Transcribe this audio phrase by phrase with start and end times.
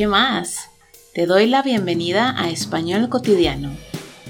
[0.00, 0.70] ¿Qué más?
[1.12, 3.70] Te doy la bienvenida a Español Cotidiano,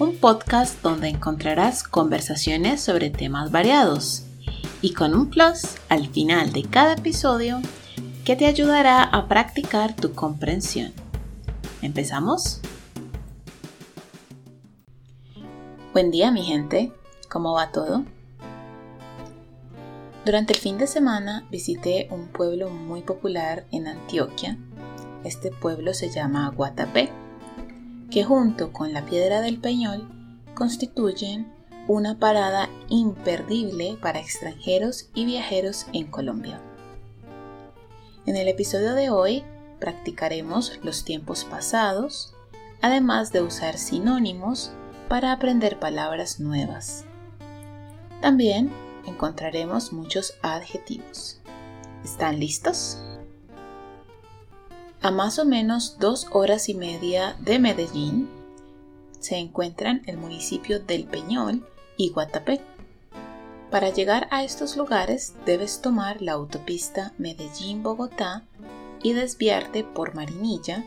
[0.00, 4.24] un podcast donde encontrarás conversaciones sobre temas variados
[4.82, 7.60] y con un plus al final de cada episodio
[8.24, 10.92] que te ayudará a practicar tu comprensión.
[11.82, 12.60] ¿Empezamos?
[15.92, 16.92] Buen día mi gente,
[17.28, 18.04] ¿cómo va todo?
[20.24, 24.58] Durante el fin de semana visité un pueblo muy popular en Antioquia.
[25.24, 27.10] Este pueblo se llama Guatapé,
[28.10, 30.08] que junto con la Piedra del Peñol
[30.54, 31.52] constituyen
[31.88, 36.60] una parada imperdible para extranjeros y viajeros en Colombia.
[38.26, 39.44] En el episodio de hoy
[39.78, 42.34] practicaremos los tiempos pasados,
[42.80, 44.72] además de usar sinónimos
[45.08, 47.04] para aprender palabras nuevas.
[48.20, 48.70] También
[49.06, 51.40] encontraremos muchos adjetivos.
[52.04, 52.98] ¿Están listos?
[55.02, 58.28] A más o menos dos horas y media de Medellín
[59.18, 62.60] se encuentran el municipio del Peñol y Guatapé.
[63.70, 68.42] Para llegar a estos lugares debes tomar la autopista Medellín-Bogotá
[69.02, 70.84] y desviarte por Marinilla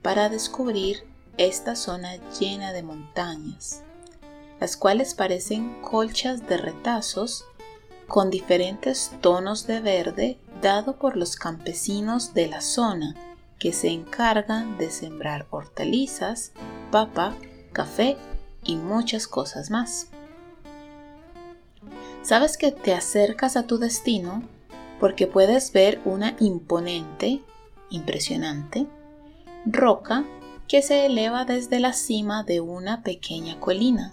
[0.00, 1.04] para descubrir
[1.36, 3.82] esta zona llena de montañas,
[4.60, 7.44] las cuales parecen colchas de retazos
[8.08, 13.14] con diferentes tonos de verde dado por los campesinos de la zona
[13.62, 16.50] que se encargan de sembrar hortalizas,
[16.90, 17.36] papa,
[17.72, 18.16] café
[18.64, 20.08] y muchas cosas más.
[22.22, 24.42] Sabes que te acercas a tu destino
[24.98, 27.40] porque puedes ver una imponente,
[27.88, 28.88] impresionante,
[29.64, 30.24] roca
[30.66, 34.12] que se eleva desde la cima de una pequeña colina.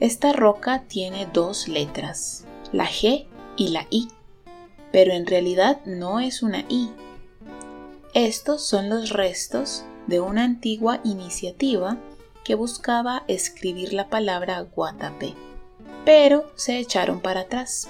[0.00, 4.08] Esta roca tiene dos letras, la G y la I,
[4.90, 6.90] pero en realidad no es una I.
[8.14, 11.98] Estos son los restos de una antigua iniciativa
[12.44, 15.34] que buscaba escribir la palabra Guatapé,
[16.04, 17.88] pero se echaron para atrás.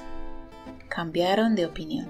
[0.89, 2.09] Cambiaron de opinión.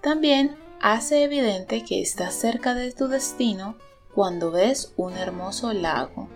[0.00, 3.76] También hace evidente que estás cerca de tu destino
[4.12, 6.28] cuando ves un hermoso lago,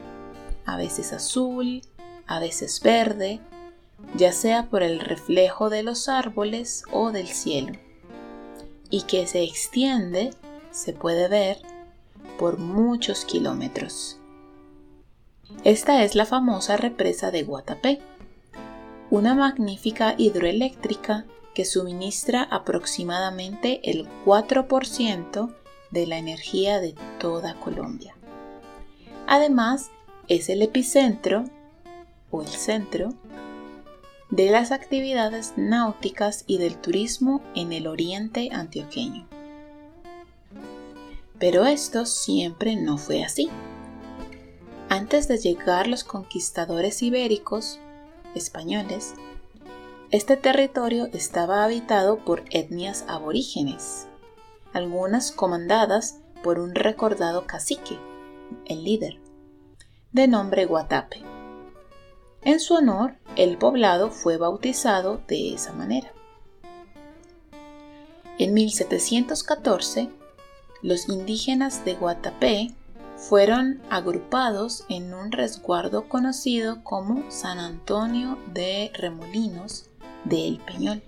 [0.66, 1.82] a veces azul,
[2.28, 3.40] a veces verde,
[4.14, 7.72] ya sea por el reflejo de los árboles o del cielo,
[8.88, 10.30] y que se extiende,
[10.76, 11.58] se puede ver,
[12.38, 14.18] por muchos kilómetros.
[15.64, 18.00] Esta es la famosa represa de Guatapé,
[19.10, 25.54] una magnífica hidroeléctrica que suministra aproximadamente el 4%
[25.90, 28.14] de la energía de toda Colombia.
[29.26, 29.90] Además,
[30.28, 31.44] es el epicentro
[32.30, 33.14] o el centro
[34.28, 39.26] de las actividades náuticas y del turismo en el oriente antioqueño.
[41.38, 43.50] Pero esto siempre no fue así.
[44.88, 47.78] Antes de llegar los conquistadores ibéricos,
[48.34, 49.14] españoles,
[50.10, 54.06] este territorio estaba habitado por etnias aborígenes,
[54.72, 57.98] algunas comandadas por un recordado cacique,
[58.66, 59.18] el líder,
[60.12, 61.22] de nombre Guatape.
[62.42, 66.12] En su honor, el poblado fue bautizado de esa manera.
[68.38, 70.10] En 1714,
[70.86, 72.72] los indígenas de Guatapé
[73.16, 79.86] fueron agrupados en un resguardo conocido como San Antonio de Remolinos
[80.22, 81.02] de El Peñol.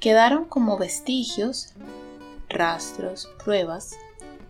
[0.00, 1.74] Quedaron como vestigios,
[2.48, 3.94] rastros, pruebas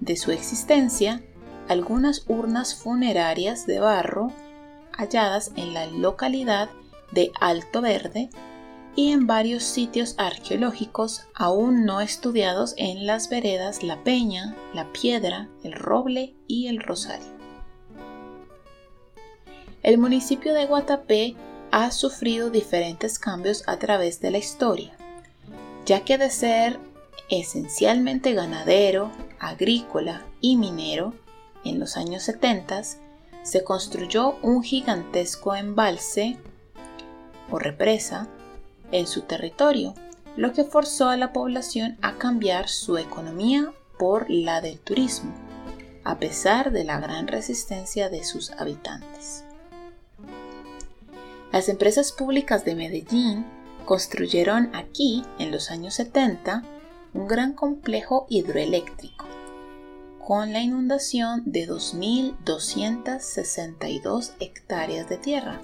[0.00, 1.21] de su existencia
[1.69, 4.32] algunas urnas funerarias de barro
[4.97, 6.71] halladas en la localidad
[7.12, 8.31] de Alto Verde
[8.98, 15.48] y en varios sitios arqueológicos aún no estudiados en las veredas La Peña, La Piedra,
[15.62, 17.28] El Roble y El Rosario.
[19.84, 21.36] El municipio de Guatapé
[21.70, 24.97] ha sufrido diferentes cambios a través de la historia,
[25.86, 26.80] ya que de ser
[27.30, 31.15] esencialmente ganadero, agrícola y minero,
[31.65, 32.83] en los años 70
[33.45, 36.36] se construyó un gigantesco embalse
[37.48, 38.28] o represa
[38.92, 39.94] en su territorio,
[40.36, 45.34] lo que forzó a la población a cambiar su economía por la del turismo,
[46.04, 49.44] a pesar de la gran resistencia de sus habitantes.
[51.52, 53.44] Las empresas públicas de Medellín
[53.84, 56.62] construyeron aquí, en los años 70,
[57.14, 59.24] un gran complejo hidroeléctrico,
[60.24, 65.62] con la inundación de 2.262 hectáreas de tierra.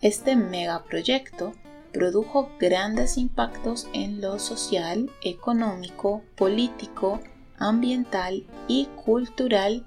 [0.00, 1.52] Este megaproyecto
[1.92, 7.20] produjo grandes impactos en lo social, económico, político,
[7.58, 9.84] ambiental y cultural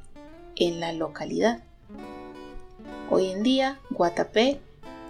[0.55, 1.63] en la localidad.
[3.09, 4.59] Hoy en día, Guatapé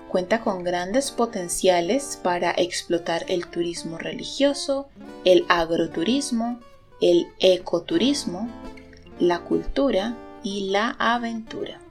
[0.08, 4.88] cuenta con grandes potenciales para explotar el turismo religioso,
[5.26, 6.60] el agroturismo,
[7.02, 8.48] el ecoturismo,
[9.20, 11.83] la cultura y la aventura.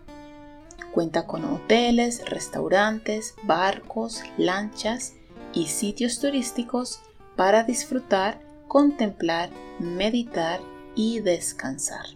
[0.93, 5.15] Cuenta con hoteles, restaurantes, barcos, lanchas
[5.55, 7.01] y sitios turísticos
[7.37, 10.61] para disfrutar, contemplar, meditar
[10.95, 12.07] y descansar.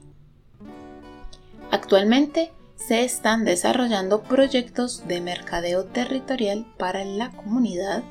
[1.71, 8.05] Actualmente se están desarrollando proyectos de mercadeo territorial para la comunidad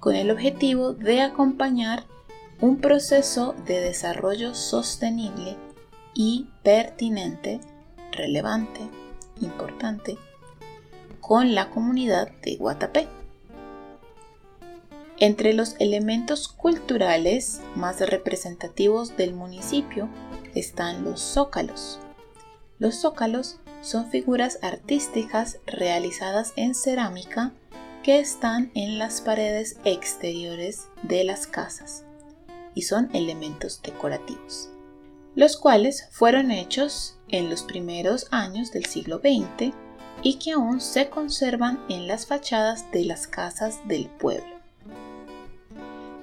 [0.00, 2.04] con el objetivo de acompañar
[2.60, 5.56] un proceso de desarrollo sostenible
[6.14, 7.60] y pertinente,
[8.12, 8.80] relevante,
[9.40, 10.18] importante,
[11.20, 13.08] con la comunidad de Guatapé.
[15.18, 20.08] Entre los elementos culturales más representativos del municipio
[20.54, 21.98] están los zócalos.
[22.78, 27.52] Los zócalos son figuras artísticas realizadas en cerámica
[28.02, 32.04] que están en las paredes exteriores de las casas
[32.74, 34.70] y son elementos decorativos,
[35.34, 39.72] los cuales fueron hechos en los primeros años del siglo XX
[40.22, 44.58] y que aún se conservan en las fachadas de las casas del pueblo.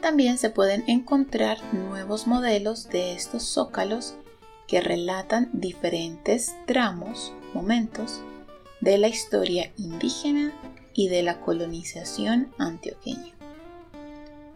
[0.02, 4.16] También se pueden encontrar nuevos modelos de estos zócalos
[4.68, 8.22] que relatan diferentes tramos, momentos,
[8.82, 10.54] de la historia indígena
[10.94, 13.34] y de la colonización antioqueña.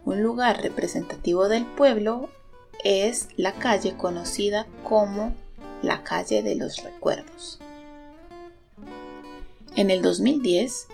[0.05, 2.29] Un lugar representativo del pueblo
[2.83, 5.33] es la calle conocida como
[5.81, 7.59] la calle de los recuerdos.
[9.75, 10.87] En el 2010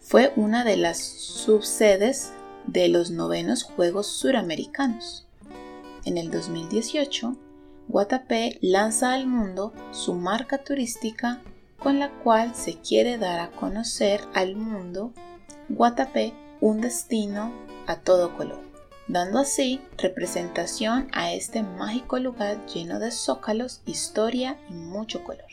[0.00, 2.32] fue una de las subsedes
[2.66, 5.26] de los novenos Juegos Suramericanos.
[6.04, 7.36] En el 2018
[7.88, 11.40] Guatapé lanza al mundo su marca turística
[11.78, 15.12] con la cual se quiere dar a conocer al mundo
[15.68, 17.52] Guatapé un destino
[17.86, 18.60] a todo color,
[19.08, 25.46] dando así representación a este mágico lugar lleno de zócalos, historia y mucho color.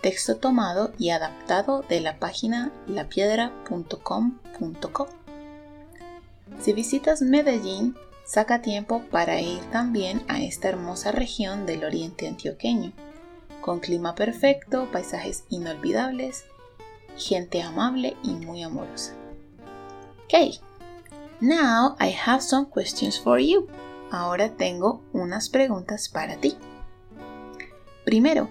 [0.00, 5.08] Texto tomado y adaptado de la página lapiedra.com.co.
[6.60, 12.92] Si visitas Medellín, saca tiempo para ir también a esta hermosa región del oriente antioqueño,
[13.60, 16.44] con clima perfecto, paisajes inolvidables,
[17.16, 19.12] gente amable y muy amorosa.
[20.26, 20.60] Okay,
[21.40, 23.68] now I have some questions for you.
[24.10, 26.56] Ahora tengo unas preguntas para ti.
[28.04, 28.48] Primero,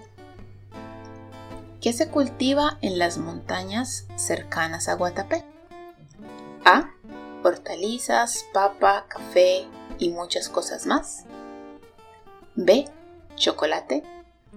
[1.80, 5.44] ¿qué se cultiva en las montañas cercanas a Guatapé?
[6.64, 6.90] A
[7.42, 9.66] hortalizas, papa, café
[9.98, 11.24] y muchas cosas más.
[12.54, 12.86] B.
[13.36, 14.02] Chocolate.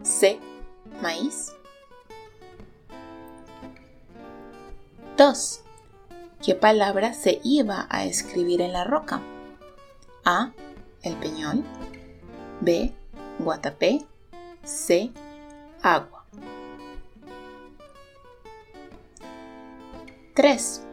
[0.04, 0.40] C.
[1.02, 1.54] Maíz.
[5.18, 5.62] 2.
[6.44, 9.22] ¿Qué palabra se iba a escribir en la roca?
[10.24, 10.54] A.
[11.02, 11.66] El peñol.
[12.62, 12.94] B.
[13.40, 14.06] Guatapé.
[14.64, 15.12] C.
[15.82, 16.26] Agua.
[20.34, 20.84] 3.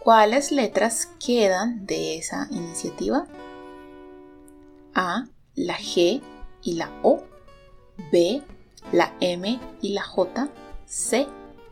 [0.00, 3.28] ¿Cuáles letras quedan de esa iniciativa?
[4.94, 6.20] A, la G
[6.62, 7.22] y la O.
[8.10, 8.42] B,
[8.90, 10.48] la M y la J.
[10.86, 11.28] C,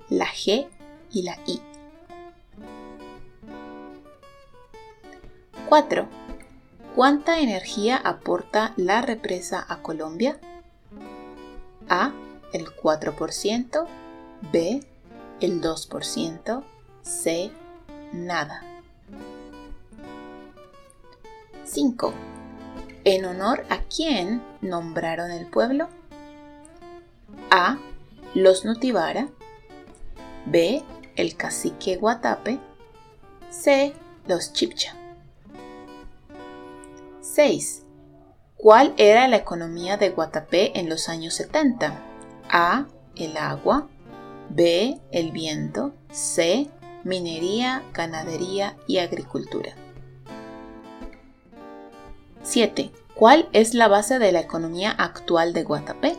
[0.09, 0.69] la G
[1.11, 1.72] y la I.
[5.73, 6.07] 4.
[6.95, 10.39] ¿Cuánta energía aporta la represa a Colombia?
[11.89, 12.13] A,
[12.53, 13.87] el 4%,
[14.53, 14.87] B,
[15.41, 16.63] el 2%,
[17.01, 17.51] C,
[18.13, 18.63] nada.
[21.65, 22.13] 5.
[23.05, 25.89] ¿En honor a quién nombraron el pueblo?
[27.51, 27.79] A.
[28.35, 29.31] Los Nutibara.
[30.45, 30.83] B.
[31.17, 32.59] El cacique Guatape.
[33.49, 33.95] C.
[34.27, 34.99] Los Chipcha.
[37.35, 37.87] 6.
[38.57, 41.99] ¿Cuál era la economía de Guatapé en los años 70?
[42.51, 42.87] A.
[43.17, 43.89] El agua.
[44.51, 45.01] B.
[45.13, 45.95] El viento.
[46.11, 46.69] C
[47.05, 49.73] minería, ganadería y agricultura.
[52.43, 52.93] 7.
[53.15, 56.19] ¿Cuál es la base de la economía actual de Guatapé?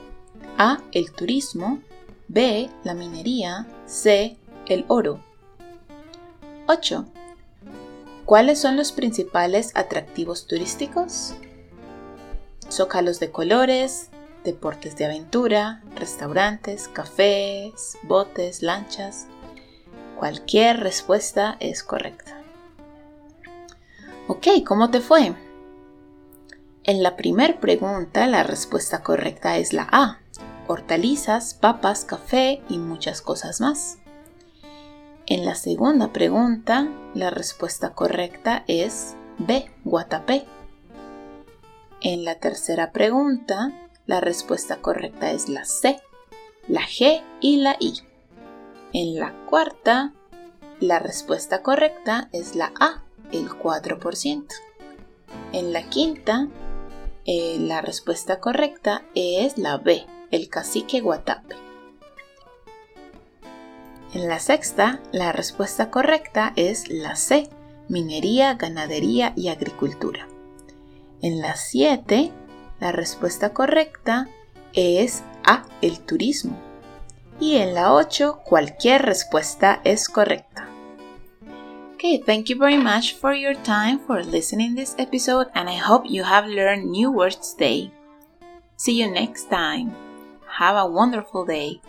[0.57, 0.79] A.
[0.93, 1.79] El turismo.
[2.27, 2.71] B.
[2.83, 3.67] La minería.
[3.85, 4.37] C.
[4.65, 5.19] El oro.
[6.67, 7.05] 8.
[8.25, 11.33] ¿Cuáles son los principales atractivos turísticos?
[12.69, 14.09] Zócalos de colores,
[14.43, 19.27] deportes de aventura, restaurantes, cafés, botes, lanchas,
[20.23, 22.37] Cualquier respuesta es correcta.
[24.27, 25.35] Ok, ¿cómo te fue?
[26.83, 30.19] En la primera pregunta la respuesta correcta es la A.
[30.67, 33.97] Hortalizas, papas, café y muchas cosas más.
[35.25, 40.45] En la segunda pregunta, la respuesta correcta es B, guatapé.
[42.01, 43.71] En la tercera pregunta,
[44.05, 46.01] la respuesta correcta es la C,
[46.67, 48.01] la G y la I.
[48.91, 50.11] En la cuarta,
[50.81, 54.45] la respuesta correcta es la A, el 4%.
[55.53, 56.49] En la quinta,
[57.23, 61.72] eh, la respuesta correcta es la B, el cacique guatape.
[64.13, 67.49] En la sexta, la respuesta correcta es la C,
[67.89, 70.27] minería, ganadería y agricultura.
[71.21, 72.31] En la 7,
[72.79, 74.27] la respuesta correcta
[74.73, 76.55] es A, el turismo.
[77.39, 80.67] Y en la 8, cualquier respuesta es correcta.
[81.95, 86.05] Okay, thank you very much for your time for listening this episode and I hope
[86.05, 87.91] you have learned new words today.
[88.75, 89.95] See you next time.
[90.59, 91.81] Have a wonderful day.